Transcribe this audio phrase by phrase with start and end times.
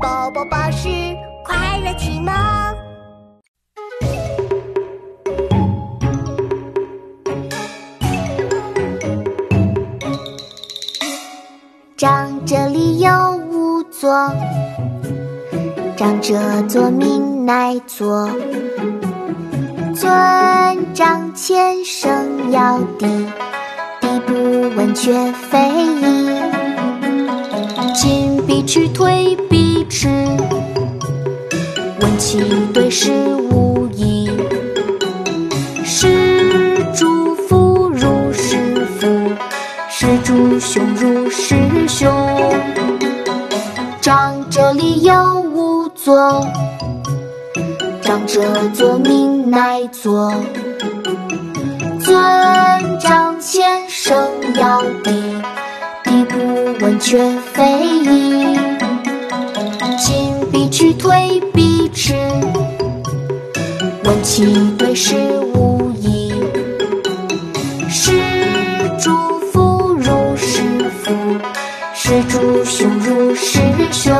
[0.00, 0.88] 宝宝巴士
[1.44, 2.32] 快乐启蒙。
[11.96, 13.10] 长者理有
[13.50, 14.32] 五座，
[15.96, 18.30] 长者坐，民乃坐。
[19.94, 23.06] 尊长前，声要低，
[24.00, 24.34] 低不
[24.76, 25.58] 问，却非
[26.00, 26.28] 议。
[27.94, 29.57] 进必趋，退必
[29.88, 30.08] 迟，
[32.00, 32.40] 问其
[32.72, 33.12] 对，是
[33.50, 34.30] 无疑。
[35.84, 36.06] 是
[36.94, 39.06] 诸父如是父，
[39.88, 41.54] 是诸兄如是
[41.88, 42.12] 兄。
[44.00, 46.46] 长者立有五座。
[48.02, 48.42] 长者
[48.74, 50.32] 坐，命乃坐。
[52.00, 54.16] 尊长前，声
[54.54, 55.10] 要低，
[56.04, 57.18] 低不闻，却
[57.52, 58.57] 非议。
[60.70, 62.14] 去推笔迟，
[64.04, 64.44] 问其
[64.76, 65.14] 对是
[65.54, 66.32] 无疑。
[67.88, 68.12] 是
[69.00, 69.10] 诸
[69.50, 70.62] 夫如是
[71.02, 71.12] 夫，
[71.94, 73.58] 是诸兄如是
[73.90, 74.14] 兄。